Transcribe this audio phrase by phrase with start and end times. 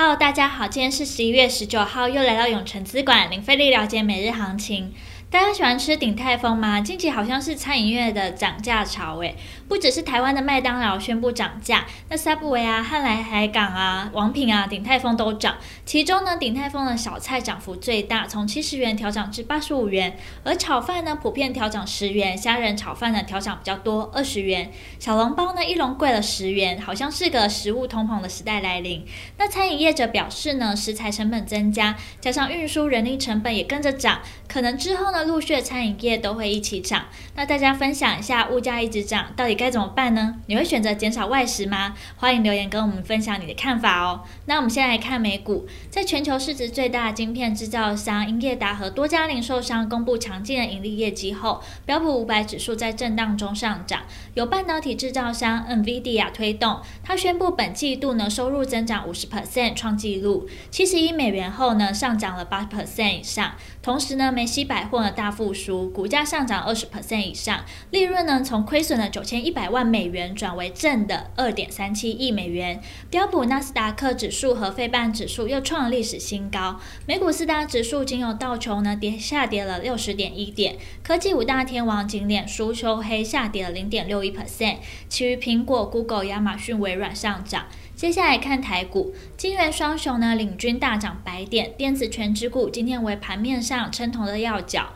[0.00, 4.94] Hello，大家好，今天是十一月十九号，又来到永诚资管零费力了解每日行情。
[5.30, 6.80] 大家喜欢吃鼎泰丰吗？
[6.80, 9.36] 近期好像是餐饮业的涨价潮诶，
[9.68, 15.58] 不只是台湾的麦当劳宣布涨价，那 Subway 啊、汉来海港啊、王品啊、鼎泰丰都涨。
[15.84, 24.72] 其中呢，鼎泰丰的小菜涨幅最大，从七十元调涨至八十五元，而炒饭呢普遍调涨十元，虾仁炒饭呢调涨比较多，二十元。
[24.98, 29.04] 小笼包呢一笼贵了十元，好像是个食物通膨的时代来临。
[29.36, 35.17] 那餐饮业者表示呢，食材成本增加，加上运输人力成本也跟着涨，可能之后呢。
[35.24, 40.36] 陆续的餐饮业都会一起涨，那大家分享一下，物价一直涨，到底该怎么办呢？
[40.46, 41.94] 你会选择减少外食吗？
[42.16, 44.22] 欢迎留言跟我们分享你的看法哦。
[44.46, 54.02] 那我们先来看美股，在全球市值最大的晶片制造商英业达和多家零售商公布强劲的盈利业绩后，标普五百指数在震荡中上涨，
[54.34, 72.80] 由半导体制造商 NVIDIA 推动，它宣布本季度呢收入增长五十 percent 创纪录，七十亿美元后呢上涨了八 percent 以上，同时呢梅西百货大复苏，股价上涨二十 percent 以上，利润呢从亏损的九千一百万美元转为正的二点三七亿美元。
[73.10, 76.80] 标普纳斯达克指数和费半指数又创历史新高。
[77.06, 84.76] 美股四大指数仅有道琼呢跌下跌了六十点一点，科技五大天王仅脸书收黑下跌了零点六一 percent，
[85.08, 87.66] 其余苹果、Google、亚马逊、微软上涨。
[87.98, 94.90] 接下来看台股，金圆双雄呢领军大涨百点，电子全指股今天为盘面上撑头的要角。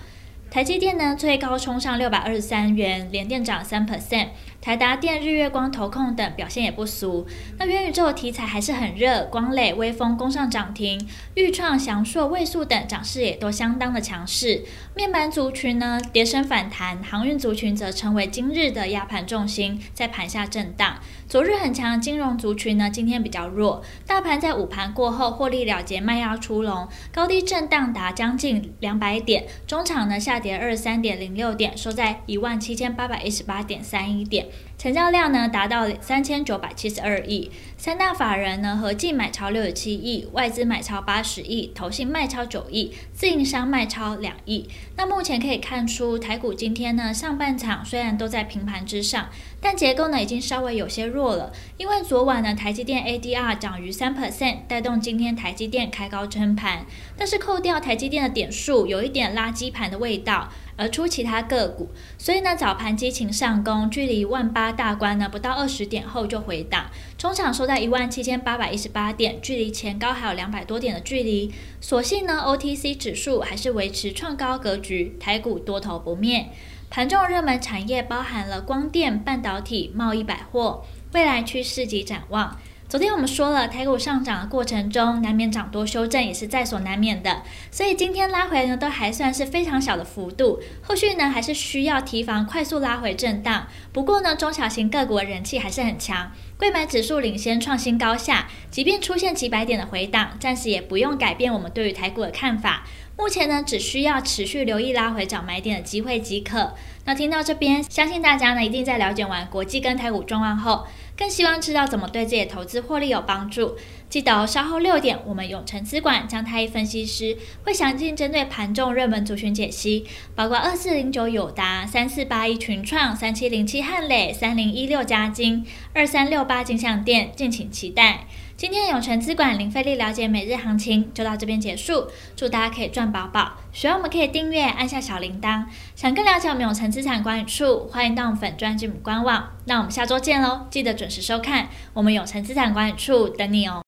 [0.49, 4.29] 台积电呢最高冲上六百二十三元，连电涨三 percent。
[4.63, 7.27] 台达电、日月光、投控等表现也不俗。
[7.59, 14.63] 那元宇宙题材还是很热，光磊、微风攻上涨停，钰创、祥硕、位速等涨势也都相当的强势。
[14.95, 21.01] 面板族群呢跌升反弹，航运族群则成为今日的压盘重心，在盘下震荡。
[21.27, 34.47] 昨日很强的金融族群呢今天比较弱，大盘在午盘过后获利了结，卖压出笼，高低震荡达将近两百点，中场呢下跌二十三点零六点，收在一万七千八百一十八点三一点。
[34.79, 44.69] 成交量呢达到三千九百七十二亿，三大法人呢合计买超六十七亿，外资买超八十亿，投信卖超九亿，自营商卖超两亿。
[44.97, 49.29] 那目前可以看出，台股今天呢上半场虽然都在平盘之上，
[49.61, 56.85] 但结构呢已经稍微有些弱了，因为昨晚呢台积电 ADR 涨逾三 percent，带动今天台积电开高撑盘，
[57.17, 60.49] 但是扣掉台积电的点数，有一点垃圾盘的味道。
[60.77, 71.53] 而出其他个股，所以呢早盘激情上攻，距离万八大关呢不到二十点后就回档，中场收在一万七千八百一十八点，距离前高还有两百多点的距离。
[71.81, 76.49] 所幸呢 OTC 指数还是维持创高格局，台股多头不灭。
[76.91, 82.59] 盘中热门产业包含了光电、半导体、贸易百货，未来趋势及展望。
[82.93, 93.67] 昨天我们说了，台股上涨的过程中，难免涨多修正也是在所难免的，所以今天拉回呢，都还算是非常小的幅度，后续呢还是需要提防快速拉回震荡。
[93.95, 102.85] 不过呢，中小型个股的人气还是很强，柜买指数领先创新高下，即便出现几百点的回档，暂时也不用改变我们对于台股的看法。
[103.17, 106.75] 目前呢，只需要持续留意拉回涨买点的机会即可。
[107.07, 110.87] 那听到这边，相信大家呢一定在了解完国际跟台股状况后，
[111.17, 113.77] 更希望知道怎么对自己的投资获利有帮助。
[114.09, 125.65] 记得，稍后六点，我们永诚资管将太一分析师会详尽针对盘中热门族群解析，包括二四零九友达、三四八一群创、三七零七汉磊、三零一六嘉金、
[125.95, 128.27] 二三六八金像店，敬请期待。
[128.63, 132.07] 今天永诚资管零费力了解每日行情就到这边结束，
[132.37, 133.55] 祝大家可以赚饱饱。
[133.73, 135.65] 喜欢我们可以订阅，按下小铃铛。
[135.97, 139.49] 想更了解我们永诚资产管理处，欢迎到我们粉专进入官网。
[139.65, 143.82] 那我们下周见喽，记得准时收看我们永诚资产管理处等你哦。